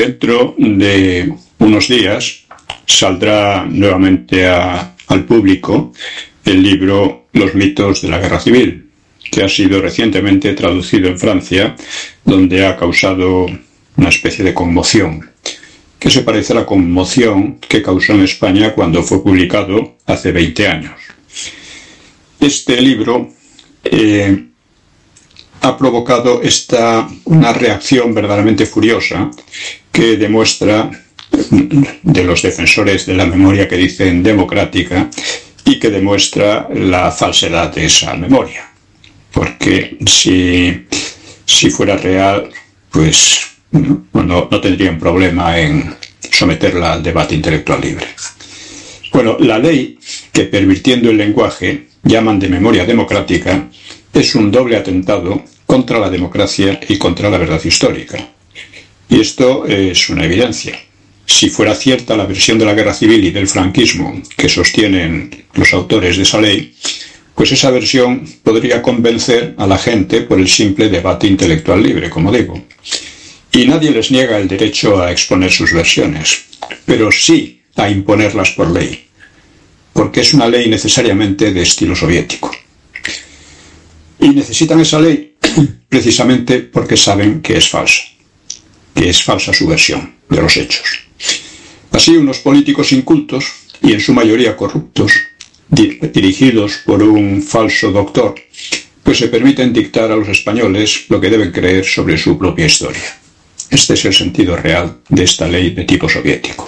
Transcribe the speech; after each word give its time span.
Dentro 0.00 0.54
de 0.56 1.30
unos 1.58 1.88
días 1.88 2.46
saldrá 2.86 3.66
nuevamente 3.66 4.48
al 4.48 5.26
público 5.26 5.92
el 6.42 6.62
libro 6.62 7.26
Los 7.34 7.54
mitos 7.54 8.00
de 8.00 8.08
la 8.08 8.18
guerra 8.18 8.40
civil, 8.40 8.92
que 9.30 9.42
ha 9.42 9.48
sido 9.50 9.78
recientemente 9.82 10.54
traducido 10.54 11.06
en 11.06 11.18
Francia, 11.18 11.76
donde 12.24 12.64
ha 12.64 12.78
causado 12.78 13.44
una 13.98 14.08
especie 14.08 14.42
de 14.42 14.54
conmoción, 14.54 15.32
que 15.98 16.08
se 16.08 16.22
parece 16.22 16.54
a 16.54 16.60
la 16.60 16.64
conmoción 16.64 17.58
que 17.60 17.82
causó 17.82 18.14
en 18.14 18.22
España 18.22 18.72
cuando 18.72 19.02
fue 19.02 19.22
publicado 19.22 19.98
hace 20.06 20.32
20 20.32 20.66
años. 20.66 20.98
Este 22.40 22.80
libro 22.80 23.28
eh, 23.84 24.46
ha 25.60 25.76
provocado 25.76 26.40
esta 26.40 27.06
una 27.26 27.52
reacción 27.52 28.14
verdaderamente 28.14 28.64
furiosa 28.64 29.30
que 29.92 30.16
demuestra 30.16 30.90
de 32.02 32.24
los 32.24 32.42
defensores 32.42 33.06
de 33.06 33.14
la 33.14 33.26
memoria 33.26 33.68
que 33.68 33.76
dicen 33.76 34.22
democrática 34.22 35.08
y 35.64 35.78
que 35.78 35.90
demuestra 35.90 36.68
la 36.74 37.10
falsedad 37.10 37.72
de 37.72 37.86
esa 37.86 38.14
memoria. 38.14 38.68
Porque 39.32 39.96
si, 40.06 40.86
si 41.44 41.70
fuera 41.70 41.96
real, 41.96 42.50
pues 42.90 43.40
no, 43.72 44.48
no 44.50 44.60
tendrían 44.60 44.98
problema 44.98 45.58
en 45.58 45.94
someterla 46.30 46.94
al 46.94 47.02
debate 47.02 47.34
intelectual 47.34 47.80
libre. 47.80 48.06
Bueno, 49.12 49.36
la 49.40 49.58
ley 49.58 49.98
que 50.32 50.44
pervirtiendo 50.44 51.10
el 51.10 51.16
lenguaje 51.16 51.88
llaman 52.02 52.38
de 52.38 52.48
memoria 52.48 52.84
democrática 52.84 53.68
es 54.12 54.34
un 54.34 54.50
doble 54.50 54.76
atentado 54.76 55.44
contra 55.66 55.98
la 55.98 56.10
democracia 56.10 56.80
y 56.88 56.98
contra 56.98 57.30
la 57.30 57.38
verdad 57.38 57.60
histórica. 57.64 58.18
Y 59.10 59.20
esto 59.20 59.66
es 59.66 60.08
una 60.08 60.24
evidencia. 60.24 60.78
Si 61.26 61.50
fuera 61.50 61.74
cierta 61.74 62.16
la 62.16 62.26
versión 62.26 62.58
de 62.58 62.64
la 62.64 62.74
guerra 62.74 62.94
civil 62.94 63.24
y 63.24 63.30
del 63.30 63.48
franquismo 63.48 64.22
que 64.36 64.48
sostienen 64.48 65.44
los 65.54 65.72
autores 65.74 66.16
de 66.16 66.22
esa 66.22 66.40
ley, 66.40 66.74
pues 67.34 67.52
esa 67.52 67.70
versión 67.70 68.24
podría 68.42 68.82
convencer 68.82 69.54
a 69.56 69.66
la 69.66 69.78
gente 69.78 70.20
por 70.22 70.38
el 70.38 70.48
simple 70.48 70.88
debate 70.88 71.26
intelectual 71.26 71.82
libre, 71.82 72.10
como 72.10 72.30
digo. 72.30 72.62
Y 73.52 73.66
nadie 73.66 73.90
les 73.90 74.10
niega 74.10 74.38
el 74.38 74.46
derecho 74.46 75.02
a 75.02 75.10
exponer 75.10 75.50
sus 75.50 75.72
versiones, 75.72 76.44
pero 76.84 77.10
sí 77.10 77.62
a 77.76 77.88
imponerlas 77.88 78.50
por 78.50 78.70
ley, 78.70 79.06
porque 79.92 80.20
es 80.20 80.34
una 80.34 80.48
ley 80.48 80.68
necesariamente 80.68 81.52
de 81.52 81.62
estilo 81.62 81.96
soviético. 81.96 82.50
Y 84.20 84.28
necesitan 84.28 84.80
esa 84.80 85.00
ley 85.00 85.34
precisamente 85.88 86.60
porque 86.60 86.96
saben 86.96 87.40
que 87.40 87.56
es 87.56 87.68
falsa, 87.68 88.02
que 88.94 89.08
es 89.08 89.22
falsa 89.22 89.52
su 89.52 89.66
versión 89.66 90.14
de 90.28 90.40
los 90.42 90.56
hechos. 90.56 90.86
Así, 91.92 92.16
unos 92.16 92.38
políticos 92.38 92.92
incultos, 92.92 93.44
y 93.82 93.92
en 93.92 94.00
su 94.00 94.12
mayoría 94.12 94.56
corruptos, 94.56 95.12
di- 95.68 95.98
dirigidos 96.12 96.78
por 96.84 97.02
un 97.02 97.42
falso 97.42 97.90
doctor, 97.90 98.34
pues 99.02 99.18
se 99.18 99.28
permiten 99.28 99.72
dictar 99.72 100.10
a 100.12 100.16
los 100.16 100.28
españoles 100.28 101.06
lo 101.08 101.20
que 101.20 101.30
deben 101.30 101.50
creer 101.50 101.84
sobre 101.84 102.16
su 102.18 102.38
propia 102.38 102.66
historia. 102.66 103.18
Este 103.70 103.94
es 103.94 104.04
el 104.04 104.14
sentido 104.14 104.56
real 104.56 104.98
de 105.08 105.24
esta 105.24 105.48
ley 105.48 105.70
de 105.70 105.84
tipo 105.84 106.08
soviético. 106.08 106.66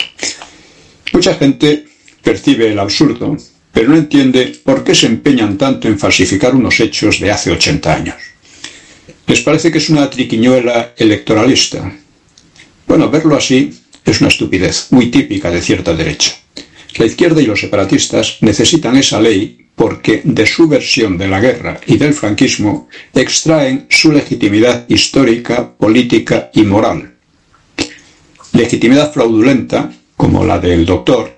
Mucha 1.13 1.35
gente 1.35 1.85
percibe 2.23 2.73
el 2.73 2.79
absurdo, 2.79 3.37
pero 3.73 3.89
no 3.91 3.97
entiende 3.97 4.59
por 4.65 4.83
qué 4.85 4.95
se 4.95 5.07
empeñan 5.07 5.59
tanto 5.59 5.89
en 5.89 5.99
falsificar 5.99 6.55
unos 6.55 6.79
hechos 6.81 7.21
de 7.21 7.31
hace 7.31 7.51
80 7.51 7.95
años. 7.95 8.17
Les 9.27 9.41
parece 9.41 9.71
que 9.71 9.79
es 9.79 9.89
una 9.91 10.09
triquiñuela 10.11 10.95
electoralista. 10.97 11.93
Bueno, 12.93 13.09
verlo 13.09 13.37
así 13.37 13.73
es 14.05 14.21
una 14.21 14.29
estupidez 14.29 14.89
muy 14.91 15.07
típica 15.11 15.51
de 15.51 15.63
cierta 15.63 15.95
derecha. 15.95 16.33
La 16.99 17.07
izquierda 17.07 17.41
y 17.41 17.47
los 17.47 17.59
separatistas 17.59 18.37
necesitan 18.43 18.99
esa 18.99 19.19
ley 19.19 19.67
porque 19.75 20.21
de 20.23 20.47
su 20.47 20.69
versión 20.69 21.17
de 21.17 21.27
la 21.27 21.41
guerra 21.41 21.81
y 21.87 21.97
del 21.97 22.13
franquismo 22.13 22.91
extraen 23.15 23.87
su 23.89 24.13
legitimidad 24.13 24.85
histórica, 24.91 25.73
política 25.73 26.51
y 26.53 26.65
moral. 26.65 27.15
Legitimidad 28.53 29.11
fraudulenta, 29.11 29.91
como 30.15 30.45
la 30.45 30.59
del 30.59 30.85
doctor, 30.85 31.35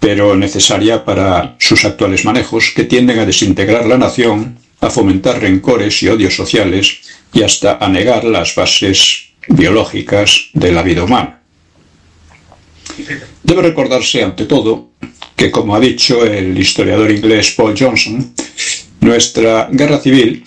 pero 0.00 0.34
necesaria 0.34 1.04
para 1.04 1.56
sus 1.58 1.84
actuales 1.84 2.24
manejos 2.24 2.72
que 2.74 2.84
tienden 2.84 3.18
a 3.18 3.26
desintegrar 3.26 3.84
la 3.84 3.98
nación, 3.98 4.56
a 4.80 4.88
fomentar 4.88 5.42
rencores 5.42 6.02
y 6.02 6.08
odios 6.08 6.34
sociales 6.34 7.00
y 7.34 7.42
hasta 7.42 7.76
a 7.76 7.88
negar 7.90 8.24
las 8.24 8.54
bases 8.54 9.27
biológicas 9.48 10.50
de 10.52 10.72
la 10.72 10.82
vida 10.82 11.04
humana. 11.04 11.40
Debe 13.42 13.62
recordarse 13.62 14.22
ante 14.22 14.44
todo 14.46 14.90
que, 15.36 15.50
como 15.50 15.74
ha 15.74 15.80
dicho 15.80 16.24
el 16.24 16.58
historiador 16.58 17.10
inglés 17.10 17.54
Paul 17.56 17.74
Johnson, 17.78 18.34
nuestra 19.00 19.68
guerra 19.70 19.98
civil 19.98 20.44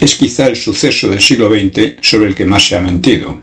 es 0.00 0.14
quizá 0.16 0.46
el 0.46 0.56
suceso 0.56 1.08
del 1.08 1.20
siglo 1.20 1.48
XX 1.48 1.94
sobre 2.00 2.26
el 2.28 2.34
que 2.34 2.44
más 2.44 2.66
se 2.66 2.76
ha 2.76 2.80
mentido, 2.80 3.42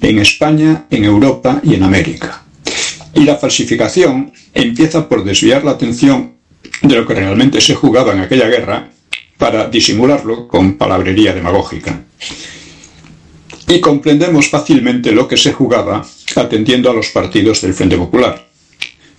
en 0.00 0.18
España, 0.18 0.86
en 0.90 1.04
Europa 1.04 1.60
y 1.62 1.74
en 1.74 1.82
América. 1.82 2.42
Y 3.14 3.24
la 3.24 3.36
falsificación 3.36 4.32
empieza 4.54 5.08
por 5.08 5.24
desviar 5.24 5.64
la 5.64 5.72
atención 5.72 6.34
de 6.82 6.96
lo 6.96 7.06
que 7.06 7.14
realmente 7.14 7.60
se 7.60 7.74
jugaba 7.74 8.12
en 8.12 8.20
aquella 8.20 8.48
guerra 8.48 8.88
para 9.36 9.68
disimularlo 9.68 10.48
con 10.48 10.74
palabrería 10.74 11.34
demagógica. 11.34 12.02
Y 13.68 13.80
comprendemos 13.80 14.48
fácilmente 14.48 15.12
lo 15.12 15.26
que 15.26 15.36
se 15.36 15.52
jugaba 15.52 16.06
atendiendo 16.36 16.90
a 16.90 16.94
los 16.94 17.08
partidos 17.08 17.62
del 17.62 17.74
Frente 17.74 17.96
Popular, 17.96 18.46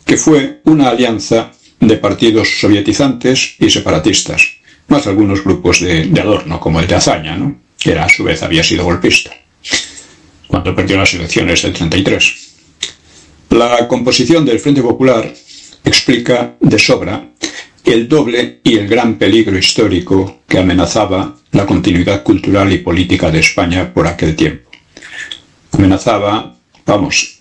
que 0.05 0.17
fue 0.17 0.61
una 0.65 0.89
alianza 0.89 1.51
de 1.79 1.97
partidos 1.97 2.59
sovietizantes 2.59 3.55
y 3.59 3.69
separatistas, 3.69 4.43
más 4.87 5.07
algunos 5.07 5.43
grupos 5.43 5.81
de, 5.81 6.09
adorno, 6.19 6.59
como 6.59 6.79
el 6.79 6.87
de 6.87 6.95
Azaña, 6.95 7.35
¿no? 7.35 7.55
que 7.77 7.97
a 7.97 8.07
su 8.09 8.23
vez 8.23 8.41
había 8.43 8.63
sido 8.63 8.83
golpista, 8.83 9.31
cuando 10.47 10.75
perdió 10.75 10.97
las 10.97 11.13
elecciones 11.13 11.61
del 11.61 11.73
33. 11.73 12.53
La 13.49 13.87
composición 13.87 14.45
del 14.45 14.59
Frente 14.59 14.81
Popular 14.81 15.33
explica 15.83 16.55
de 16.59 16.79
sobra 16.79 17.29
el 17.85 18.07
doble 18.07 18.59
y 18.63 18.77
el 18.77 18.87
gran 18.87 19.15
peligro 19.15 19.57
histórico 19.57 20.41
que 20.47 20.57
amenazaba 20.57 21.35
la 21.51 21.65
continuidad 21.65 22.23
cultural 22.23 22.73
y 22.73 22.79
política 22.79 23.29
de 23.29 23.39
España 23.39 23.93
por 23.93 24.07
aquel 24.07 24.35
tiempo. 24.35 24.69
Amenazaba, 25.71 26.55
vamos, 26.85 27.39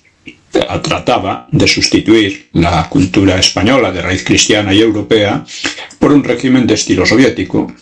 trataba 0.82 1.48
de 1.50 1.66
sustituir 1.66 2.48
la 2.52 2.88
cultura 2.88 3.38
española 3.38 3.90
de 3.90 4.02
raíz 4.02 4.24
cristiana 4.24 4.72
y 4.72 4.80
europea 4.80 5.44
por 5.98 6.12
un 6.12 6.22
régimen 6.22 6.66
de 6.66 6.74
estilo 6.74 7.06
soviético 7.06 7.72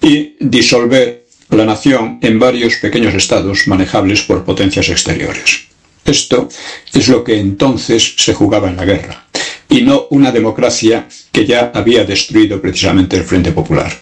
y 0.00 0.36
disolver 0.40 1.26
la 1.50 1.64
nación 1.64 2.18
en 2.22 2.38
varios 2.38 2.76
pequeños 2.76 3.14
estados 3.14 3.66
manejables 3.66 4.22
por 4.22 4.44
potencias 4.44 4.88
exteriores. 4.88 5.68
Esto 6.04 6.48
es 6.94 7.08
lo 7.08 7.24
que 7.24 7.38
entonces 7.38 8.14
se 8.16 8.34
jugaba 8.34 8.68
en 8.68 8.76
la 8.76 8.84
guerra, 8.84 9.26
y 9.68 9.82
no 9.82 10.06
una 10.10 10.32
democracia 10.32 11.08
que 11.30 11.46
ya 11.46 11.70
había 11.74 12.04
destruido 12.04 12.60
precisamente 12.60 13.16
el 13.16 13.24
Frente 13.24 13.52
Popular. 13.52 13.92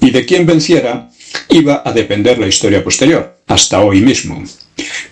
Y 0.00 0.10
de 0.10 0.24
quien 0.24 0.46
venciera 0.46 1.10
iba 1.50 1.82
a 1.84 1.92
depender 1.92 2.38
la 2.38 2.46
historia 2.46 2.82
posterior, 2.82 3.38
hasta 3.46 3.80
hoy 3.80 4.00
mismo. 4.00 4.42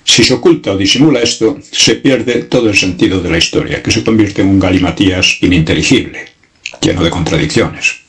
Si 0.04 0.24
se 0.24 0.34
oculta 0.34 0.72
o 0.72 0.76
disimula 0.76 1.20
esto, 1.20 1.58
se 1.70 1.96
pierde 1.96 2.44
todo 2.44 2.68
el 2.68 2.76
sentido 2.76 3.20
de 3.20 3.30
la 3.30 3.38
historia, 3.38 3.82
que 3.82 3.90
se 3.90 4.02
convierte 4.02 4.42
en 4.42 4.48
un 4.48 4.58
galimatías 4.58 5.38
ininteligible, 5.42 6.26
lleno 6.80 7.04
de 7.04 7.10
contradicciones. 7.10 8.00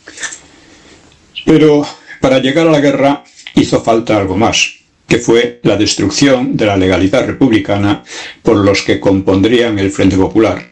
Pero 1.45 1.86
para 2.19 2.39
llegar 2.39 2.68
a 2.68 2.71
la 2.71 2.80
guerra 2.80 3.24
hizo 3.56 3.81
falta 3.83 4.18
algo 4.18 4.38
más, 4.38 4.75
que 5.07 5.18
fue 5.18 5.59
la 5.63 5.75
destrucción 5.75 6.56
de 6.56 6.65
la 6.65 6.77
legalidad 6.77 7.25
republicana 7.25 8.03
por 8.42 8.57
los 8.57 8.81
que 8.81 9.00
compondrían 9.00 9.77
el 9.77 9.92
Frente 9.92 10.15
Popular, 10.15 10.71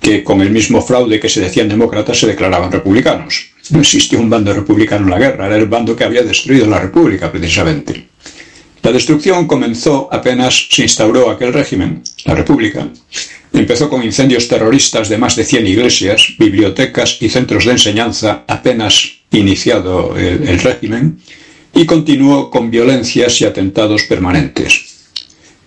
que 0.00 0.24
con 0.24 0.40
el 0.40 0.50
mismo 0.50 0.80
fraude 0.80 1.20
que 1.20 1.28
se 1.28 1.40
decían 1.40 1.68
demócratas 1.68 2.18
se 2.18 2.26
declaraban 2.26 2.72
republicanos. 2.72 3.50
No 3.70 3.80
existió 3.80 4.18
un 4.18 4.30
bando 4.30 4.52
republicano 4.52 5.04
en 5.04 5.10
la 5.10 5.18
guerra, 5.18 5.46
era 5.46 5.56
el 5.56 5.66
bando 5.66 5.94
que 5.94 6.04
había 6.04 6.22
destruido 6.22 6.66
la 6.66 6.80
República 6.80 7.30
precisamente. 7.30 8.08
La 8.82 8.92
destrucción 8.92 9.46
comenzó 9.46 10.08
apenas 10.10 10.68
se 10.70 10.82
instauró 10.82 11.30
aquel 11.30 11.52
régimen, 11.52 12.02
la 12.24 12.34
República. 12.34 12.88
Empezó 13.52 13.90
con 13.90 14.02
incendios 14.02 14.46
terroristas 14.46 15.08
de 15.08 15.18
más 15.18 15.34
de 15.36 15.44
100 15.44 15.66
iglesias, 15.66 16.34
bibliotecas 16.38 17.18
y 17.20 17.28
centros 17.28 17.64
de 17.64 17.72
enseñanza 17.72 18.44
apenas 18.46 19.18
iniciado 19.30 20.16
el, 20.16 20.48
el 20.48 20.58
régimen 20.60 21.18
y 21.74 21.84
continuó 21.84 22.50
con 22.50 22.70
violencias 22.70 23.40
y 23.40 23.44
atentados 23.44 24.04
permanentes. 24.04 24.87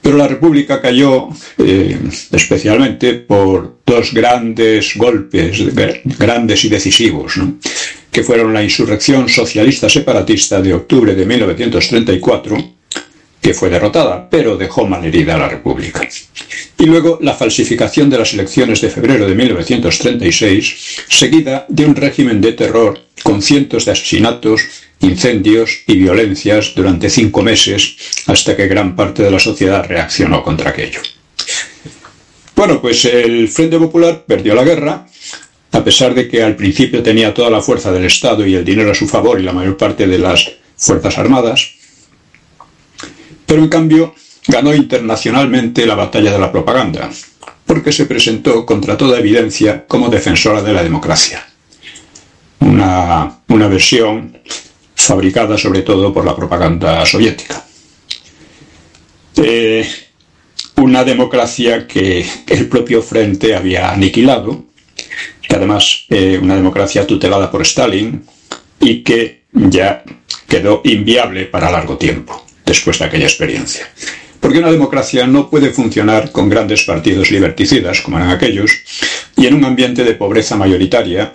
Pero 0.01 0.18
la 0.18 0.27
República 0.27 0.81
cayó 0.81 1.30
eh, 1.57 2.00
especialmente 2.31 3.13
por 3.13 3.81
dos 3.86 4.13
grandes 4.13 4.95
golpes, 4.95 5.63
grandes 6.18 6.65
y 6.65 6.69
decisivos, 6.69 7.38
¿no? 7.38 7.57
que 8.12 8.24
fueron 8.24 8.53
la 8.53 8.63
insurrección 8.63 9.30
socialista 9.30 9.89
separatista 9.89 10.62
de 10.62 10.74
octubre 10.74 11.15
de 11.15 11.25
1934, 11.25 12.57
que 13.42 13.53
fue 13.53 13.69
derrotada, 13.69 14.30
pero 14.30 14.57
dejó 14.57 14.86
malherida 14.86 15.36
a 15.36 15.39
la 15.39 15.50
República. 15.50 16.07
Y 16.77 16.86
luego 16.86 17.19
la 17.21 17.33
falsificación 17.33 18.09
de 18.09 18.18
las 18.18 18.33
elecciones 18.33 18.81
de 18.81 18.89
febrero 18.89 19.27
de 19.27 19.36
1936, 19.36 21.03
seguida 21.07 21.65
de 21.69 21.86
un 21.86 21.95
régimen 21.95 22.42
de 22.42 22.53
terror 22.53 23.00
con 23.24 23.42
cientos 23.42 23.86
de 23.86 23.92
asesinatos, 23.92 24.62
incendios 25.01 25.81
y 25.88 25.95
violencias 25.95 26.74
durante 26.75 27.09
cinco 27.09 27.42
meses 27.42 27.95
hasta 28.27 28.56
que 28.56 28.68
gran 28.68 28.95
parte 28.95 29.24
de 29.24 29.31
la 29.31 29.39
sociedad 29.39 29.86
reaccionó 29.88 30.44
contra 30.44 30.69
aquello. 30.69 31.01
Bueno, 32.56 32.81
pues 32.81 33.06
el 33.06 33.50
Frente 33.50 33.80
Popular 33.80 34.24
perdió 34.27 34.53
la 34.53 34.63
guerra, 34.63 35.07
a 35.71 35.83
pesar 35.83 36.13
de 36.13 36.27
que 36.27 36.44
al 36.44 36.56
principio 36.56 37.01
tenía 37.01 37.33
toda 37.33 37.50
la 37.50 37.62
fuerza 37.62 37.92
del 37.92 38.06
Estado 38.06 38.45
y 38.45 38.56
el 38.56 38.65
dinero 38.65 38.92
a 38.92 38.95
su 38.95 39.07
favor 39.07 39.39
y 39.39 39.44
la 39.44 39.53
mayor 39.53 39.77
parte 39.77 40.06
de 40.06 40.19
las 40.19 40.51
Fuerzas 40.77 41.18
Armadas, 41.18 41.71
pero 43.45 43.63
en 43.63 43.69
cambio 43.69 44.15
ganó 44.48 44.74
internacionalmente 44.74 45.86
la 45.86 45.95
batalla 45.95 46.31
de 46.31 46.39
la 46.39 46.51
propaganda, 46.51 47.09
porque 47.65 47.92
se 47.92 48.06
presentó 48.06 48.65
contra 48.65 48.98
toda 48.98 49.19
evidencia 49.19 49.86
como 49.88 50.09
defensora 50.09 50.62
de 50.62 50.74
la 50.74 50.83
democracia. 50.83 51.45
Una, 52.59 53.39
una 53.48 53.68
versión 53.68 54.38
fabricada 55.11 55.57
sobre 55.57 55.81
todo 55.81 56.13
por 56.13 56.23
la 56.23 56.33
propaganda 56.33 57.05
soviética. 57.05 57.61
Eh, 59.35 59.85
una 60.77 61.03
democracia 61.03 61.85
que 61.85 62.25
el 62.47 62.69
propio 62.69 63.01
Frente 63.01 63.53
había 63.53 63.91
aniquilado, 63.91 64.67
y 65.49 65.53
además 65.53 66.05
eh, 66.07 66.39
una 66.41 66.55
democracia 66.55 67.05
tutelada 67.05 67.51
por 67.51 67.61
Stalin 67.63 68.23
y 68.79 69.03
que 69.03 69.41
ya 69.51 70.01
quedó 70.47 70.79
inviable 70.85 71.43
para 71.43 71.69
largo 71.69 71.97
tiempo 71.97 72.45
después 72.65 72.97
de 72.97 73.03
aquella 73.03 73.25
experiencia. 73.25 73.91
Porque 74.41 74.59
una 74.59 74.71
democracia 74.71 75.25
no 75.25 75.49
puede 75.49 75.69
funcionar 75.69 76.31
con 76.33 76.49
grandes 76.49 76.83
partidos 76.83 77.31
liberticidas, 77.31 78.01
como 78.01 78.17
eran 78.17 78.31
aquellos, 78.31 78.71
y 79.38 79.45
en 79.45 79.53
un 79.53 79.63
ambiente 79.63 80.03
de 80.03 80.15
pobreza 80.15 80.57
mayoritaria, 80.57 81.31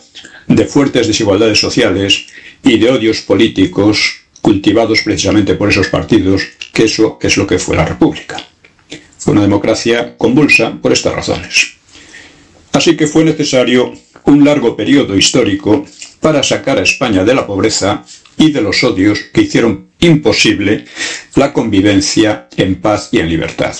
de 0.49 0.65
fuertes 0.67 1.07
desigualdades 1.07 1.59
sociales 1.59 2.27
y 2.63 2.79
de 2.79 2.91
odios 2.91 3.23
políticos 3.23 4.27
cultivados 4.43 5.01
precisamente 5.03 5.55
por 5.55 5.71
esos 5.71 5.89
partidos, 5.89 6.43
que 6.73 6.85
eso 6.85 7.19
es 7.23 7.37
lo 7.37 7.47
que 7.47 7.59
fue 7.59 7.77
la 7.77 7.87
República. 7.87 8.37
Fue 9.19 9.33
una 9.33 9.43
democracia 9.43 10.17
convulsa 10.17 10.73
por 10.81 10.93
estas 10.93 11.15
razones. 11.15 11.75
Así 12.73 12.97
que 12.97 13.07
fue 13.07 13.25
necesario 13.25 13.95
un 14.25 14.45
largo 14.45 14.77
periodo 14.77 15.17
histórico 15.17 15.87
para 16.21 16.43
sacar 16.43 16.79
a 16.79 16.83
España 16.83 17.25
de 17.25 17.35
la 17.35 17.47
pobreza 17.47 18.05
y 18.37 18.51
de 18.51 18.61
los 18.61 18.83
odios 18.85 19.21
que 19.33 19.43
hicieron 19.43 19.86
imposible 20.01 20.85
la 21.35 21.53
convivencia 21.53 22.49
en 22.57 22.77
paz 22.77 23.09
y 23.13 23.19
en 23.19 23.29
libertad. 23.29 23.75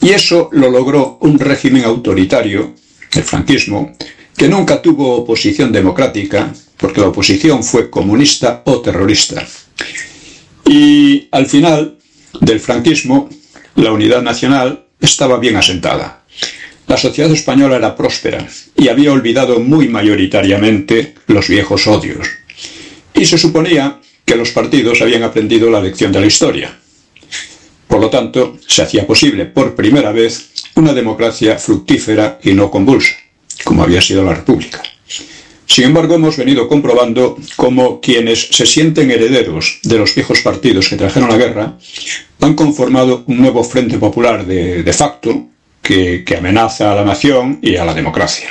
Y 0.00 0.10
eso 0.10 0.48
lo 0.52 0.70
logró 0.70 1.18
un 1.20 1.38
régimen 1.38 1.84
autoritario, 1.84 2.74
el 3.14 3.22
franquismo, 3.22 3.96
que 4.36 4.48
nunca 4.48 4.80
tuvo 4.80 5.16
oposición 5.16 5.72
democrática, 5.72 6.52
porque 6.76 7.00
la 7.00 7.08
oposición 7.08 7.64
fue 7.64 7.90
comunista 7.90 8.62
o 8.66 8.80
terrorista. 8.80 9.46
Y 10.64 11.28
al 11.32 11.46
final 11.46 11.98
del 12.40 12.60
franquismo, 12.60 13.28
la 13.74 13.92
unidad 13.92 14.22
nacional 14.22 14.84
estaba 15.00 15.38
bien 15.38 15.56
asentada. 15.56 16.22
La 16.86 16.96
sociedad 16.96 17.30
española 17.30 17.76
era 17.76 17.96
próspera 17.96 18.46
y 18.76 18.88
había 18.88 19.12
olvidado 19.12 19.60
muy 19.60 19.88
mayoritariamente 19.88 21.14
los 21.26 21.48
viejos 21.48 21.86
odios. 21.86 22.28
Y 23.14 23.26
se 23.26 23.36
suponía 23.36 24.00
que 24.28 24.36
los 24.36 24.50
partidos 24.50 25.00
habían 25.00 25.22
aprendido 25.22 25.70
la 25.70 25.80
lección 25.80 26.12
de 26.12 26.20
la 26.20 26.26
historia. 26.26 26.78
Por 27.88 27.98
lo 27.98 28.10
tanto, 28.10 28.58
se 28.66 28.82
hacía 28.82 29.06
posible 29.06 29.46
por 29.46 29.74
primera 29.74 30.12
vez 30.12 30.50
una 30.74 30.92
democracia 30.92 31.58
fructífera 31.58 32.38
y 32.42 32.52
no 32.52 32.70
convulsa, 32.70 33.14
como 33.64 33.82
había 33.82 34.02
sido 34.02 34.22
la 34.22 34.34
República. 34.34 34.82
Sin 35.64 35.84
embargo, 35.84 36.16
hemos 36.16 36.36
venido 36.36 36.68
comprobando 36.68 37.38
cómo 37.56 38.00
quienes 38.02 38.48
se 38.50 38.66
sienten 38.66 39.10
herederos 39.10 39.80
de 39.82 39.98
los 39.98 40.14
viejos 40.14 40.40
partidos 40.40 40.88
que 40.88 40.96
trajeron 40.96 41.30
la 41.30 41.38
guerra 41.38 41.78
han 42.40 42.54
conformado 42.54 43.24
un 43.26 43.38
nuevo 43.38 43.64
frente 43.64 43.96
popular 43.96 44.44
de, 44.44 44.92
facto 44.92 45.46
que 45.80 46.36
amenaza 46.36 46.92
a 46.92 46.96
la 46.96 47.04
nación 47.04 47.60
y 47.62 47.76
a 47.76 47.84
la 47.86 47.94
democracia, 47.94 48.50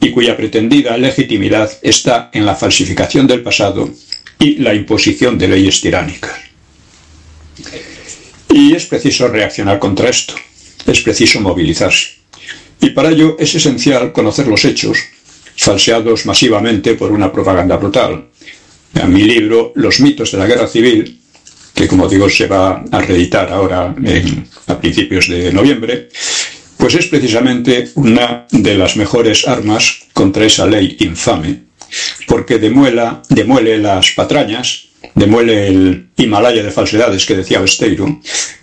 y 0.00 0.12
cuya 0.12 0.36
pretendida 0.36 0.96
legitimidad 0.96 1.68
está 1.82 2.30
en 2.32 2.46
la 2.46 2.54
falsificación 2.54 3.26
del 3.26 3.42
pasado 3.42 3.90
y 4.40 4.56
la 4.56 4.74
imposición 4.74 5.38
de 5.38 5.46
leyes 5.46 5.80
tiránicas. 5.80 6.32
Y 8.48 8.74
es 8.74 8.86
preciso 8.86 9.28
reaccionar 9.28 9.78
contra 9.78 10.08
esto, 10.08 10.34
es 10.86 11.00
preciso 11.02 11.40
movilizarse. 11.40 12.14
Y 12.80 12.90
para 12.90 13.10
ello 13.10 13.36
es 13.38 13.54
esencial 13.54 14.12
conocer 14.12 14.48
los 14.48 14.64
hechos 14.64 14.98
falseados 15.54 16.24
masivamente 16.24 16.94
por 16.94 17.12
una 17.12 17.30
propaganda 17.30 17.76
brutal. 17.76 18.28
En 18.94 19.12
mi 19.12 19.22
libro, 19.22 19.72
Los 19.76 20.00
mitos 20.00 20.32
de 20.32 20.38
la 20.38 20.46
guerra 20.46 20.66
civil, 20.66 21.20
que 21.74 21.86
como 21.86 22.08
digo 22.08 22.28
se 22.28 22.46
va 22.46 22.82
a 22.90 23.00
reeditar 23.00 23.52
ahora 23.52 23.94
a 24.66 24.80
principios 24.80 25.28
de 25.28 25.52
noviembre, 25.52 26.08
pues 26.78 26.94
es 26.94 27.06
precisamente 27.06 27.90
una 27.96 28.46
de 28.50 28.74
las 28.74 28.96
mejores 28.96 29.46
armas 29.46 30.00
contra 30.14 30.46
esa 30.46 30.66
ley 30.66 30.96
infame 31.00 31.69
porque 32.26 32.58
demuela, 32.58 33.22
demuele 33.28 33.78
las 33.78 34.10
patrañas, 34.12 34.86
demuele 35.14 35.68
el 35.68 36.10
Himalaya 36.16 36.62
de 36.62 36.70
falsedades 36.70 37.26
que 37.26 37.36
decía 37.36 37.60
Besteiro, 37.60 38.20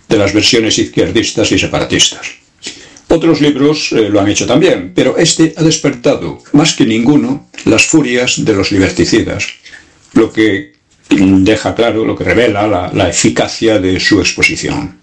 de 0.08 0.16
las 0.16 0.32
versiones 0.32 0.78
izquierdistas 0.78 1.52
y 1.52 1.58
separatistas. 1.58 2.26
Otros 3.08 3.40
libros 3.40 3.92
eh, 3.92 4.10
lo 4.10 4.20
han 4.20 4.28
hecho 4.28 4.46
también, 4.46 4.92
pero 4.94 5.16
este 5.16 5.54
ha 5.56 5.62
despertado, 5.62 6.42
más 6.52 6.74
que 6.74 6.84
ninguno, 6.84 7.48
las 7.64 7.86
furias 7.86 8.44
de 8.44 8.52
los 8.52 8.70
liberticidas, 8.70 9.46
lo 10.12 10.30
que 10.30 10.72
deja 11.08 11.74
claro, 11.74 12.04
lo 12.04 12.14
que 12.14 12.24
revela 12.24 12.66
la, 12.92 13.08
eficacia 13.08 13.78
de 13.78 13.98
su 13.98 14.20
exposición. 14.20 14.98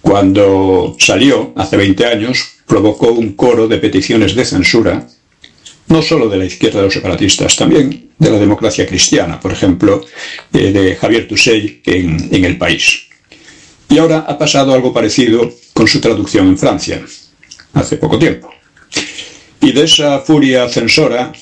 Cuando 0.00 0.96
salió, 0.98 1.52
hace 1.56 1.76
20 1.76 2.06
años, 2.06 2.56
provocó 2.66 3.12
un 3.12 3.34
coro 3.34 3.68
de 3.68 3.78
peticiones 3.78 4.34
de 4.34 4.44
censura, 4.44 5.06
no 5.92 6.02
solo 6.02 6.28
de 6.28 6.38
la 6.38 6.46
izquierda 6.46 6.78
de 6.78 6.86
los 6.86 6.94
separatistas, 6.94 7.54
también 7.54 8.08
de 8.18 8.30
la 8.30 8.38
democracia 8.38 8.86
cristiana, 8.86 9.38
por 9.38 9.52
ejemplo, 9.52 10.04
eh, 10.52 10.72
de 10.72 10.96
Javier 10.96 11.28
Tusell 11.28 11.82
en, 11.84 12.44
El 12.44 12.56
País. 12.56 13.08
Y 13.88 13.98
ahora 13.98 14.24
ha 14.26 14.38
pasado 14.38 14.72
algo 14.72 14.92
parecido 14.92 15.52
con 15.74 15.86
su 15.86 16.00
traducción 16.00 16.48
en 16.48 16.58
Francia, 16.58 17.02
hace 17.74 17.96
poco 17.96 18.18
tiempo. 18.18 18.50
Y 19.60 19.72
de 19.72 19.84
esa 19.84 20.18
furia 20.20 20.68
censora, 20.68 21.32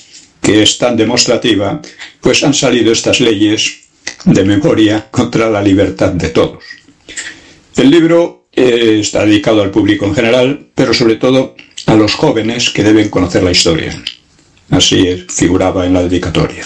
que 0.41 0.61
es 0.61 0.77
tan 0.77 0.97
demostrativa, 0.97 1.81
pues 2.19 2.43
han 2.43 2.53
salido 2.53 2.91
estas 2.91 3.21
leyes 3.21 3.79
de 4.25 4.43
memoria 4.43 5.07
contra 5.09 5.49
la 5.49 5.61
libertad 5.61 6.11
de 6.11 6.29
todos. 6.29 6.63
El 7.77 7.89
libro 7.89 8.47
eh, 8.51 8.97
está 8.99 9.25
dedicado 9.25 9.61
al 9.61 9.71
público 9.71 10.05
en 10.05 10.13
general, 10.13 10.67
pero 10.75 10.93
sobre 10.93 11.15
todo 11.15 11.55
a 11.85 11.95
los 11.95 12.13
jóvenes 12.15 12.69
que 12.69 12.83
deben 12.83 13.09
conocer 13.09 13.43
la 13.43 13.51
historia. 13.51 13.97
Así 14.71 15.25
figuraba 15.29 15.85
en 15.85 15.93
la 15.93 16.03
dedicatoria. 16.03 16.65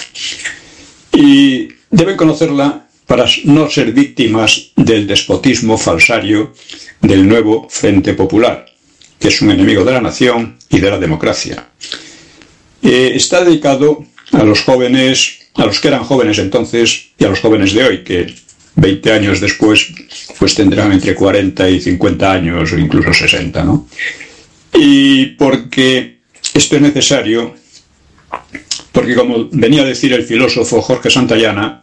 Y 1.12 1.68
deben 1.90 2.16
conocerla 2.16 2.88
para 3.06 3.26
no 3.46 3.70
ser 3.70 3.92
víctimas 3.92 4.72
del 4.76 5.06
despotismo 5.08 5.78
falsario 5.78 6.54
del 7.02 7.28
nuevo 7.28 7.68
Frente 7.70 8.14
Popular, 8.14 8.66
que 9.20 9.28
es 9.28 9.42
un 9.42 9.52
enemigo 9.52 9.84
de 9.84 9.92
la 9.92 10.02
nación 10.02 10.58
y 10.70 10.80
de 10.80 10.90
la 10.90 11.00
democracia. 11.00 11.68
Eh, 12.82 13.14
está 13.16 13.44
dedicado 13.44 14.06
a 14.32 14.44
los 14.44 14.62
jóvenes, 14.62 15.50
a 15.56 15.66
los 15.66 15.80
que 15.80 15.88
eran 15.88 16.04
jóvenes 16.04 16.38
entonces 16.40 17.08
y 17.18 17.26
a 17.26 17.30
los 17.30 17.40
jóvenes 17.40 17.74
de 17.74 17.84
hoy, 17.84 18.04
que 18.04 18.34
20 18.76 19.12
años 19.12 19.40
después 19.40 19.88
pues 20.38 20.54
tendrán 20.56 20.92
entre 20.92 21.16
40 21.16 21.70
y 21.70 21.82
50 21.82 22.32
años 22.32 22.72
o 22.72 22.78
incluso 22.78 23.14
60, 23.14 23.64
¿no? 23.64 23.88
Y 24.74 25.28
porque 25.38 26.18
esto 26.54 26.76
es 26.76 26.82
necesario, 26.82 27.56
porque 28.92 29.16
como 29.16 29.50
venía 29.52 29.82
a 29.82 29.86
decir 29.86 30.14
el 30.14 30.24
filósofo 30.24 30.82
Jorge 30.82 31.10
Santayana, 31.10 31.82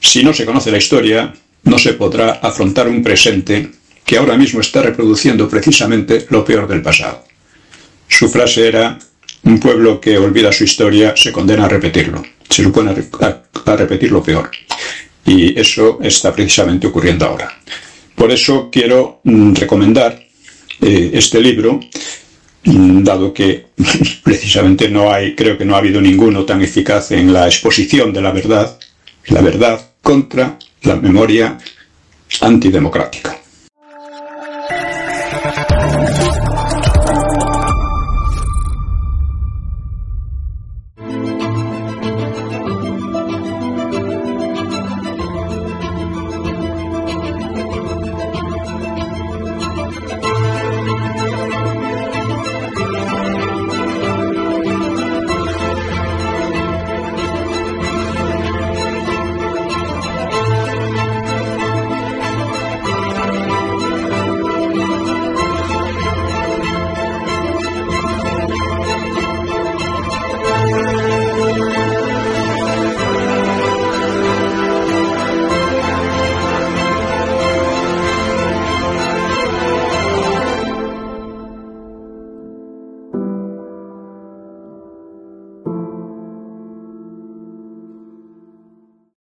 si 0.00 0.24
no 0.24 0.32
se 0.32 0.44
conoce 0.44 0.70
la 0.70 0.78
historia, 0.78 1.32
no 1.64 1.78
se 1.78 1.94
podrá 1.94 2.32
afrontar 2.32 2.88
un 2.88 3.02
presente 3.02 3.70
que 4.04 4.18
ahora 4.18 4.36
mismo 4.36 4.60
está 4.60 4.82
reproduciendo 4.82 5.48
precisamente 5.48 6.26
lo 6.30 6.44
peor 6.44 6.66
del 6.66 6.82
pasado. 6.82 7.24
Su 8.08 8.28
frase 8.28 8.66
era, 8.66 8.98
un 9.44 9.58
pueblo 9.58 10.00
que 10.00 10.18
olvida 10.18 10.52
su 10.52 10.64
historia 10.64 11.14
se 11.16 11.32
condena 11.32 11.64
a 11.64 11.68
repetirlo, 11.68 12.22
se 12.48 12.62
supone 12.62 12.90
a, 12.90 13.76
repetir 13.76 14.12
lo 14.12 14.22
peor. 14.22 14.50
Y 15.24 15.58
eso 15.58 15.98
está 16.02 16.34
precisamente 16.34 16.86
ocurriendo 16.86 17.26
ahora. 17.26 17.60
Por 18.14 18.30
eso 18.30 18.68
quiero 18.70 19.20
mm, 19.24 19.54
recomendar 19.54 20.20
eh, 20.80 21.10
este 21.14 21.40
libro, 21.40 21.80
dado 22.64 23.32
que 23.32 23.66
precisamente 24.22 24.88
no 24.88 25.12
hay, 25.12 25.34
creo 25.34 25.58
que 25.58 25.64
no 25.64 25.74
ha 25.74 25.78
habido 25.78 26.00
ninguno 26.00 26.44
tan 26.44 26.62
eficaz 26.62 27.10
en 27.10 27.32
la 27.32 27.46
exposición 27.46 28.12
de 28.12 28.22
la 28.22 28.30
verdad, 28.30 28.78
la 29.26 29.40
verdad 29.40 29.80
contra 30.02 30.58
la 30.82 30.96
memoria 30.96 31.58
antidemocrática. 32.40 33.41